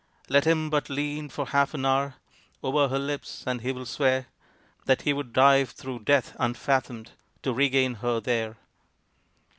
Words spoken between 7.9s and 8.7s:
her there.